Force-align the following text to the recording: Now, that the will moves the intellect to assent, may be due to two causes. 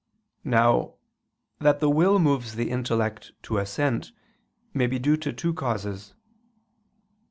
Now, 0.43 0.95
that 1.59 1.79
the 1.79 1.87
will 1.87 2.17
moves 2.17 2.55
the 2.55 2.71
intellect 2.71 3.33
to 3.43 3.59
assent, 3.59 4.11
may 4.73 4.87
be 4.87 4.97
due 4.97 5.15
to 5.17 5.31
two 5.31 5.53
causes. 5.53 6.15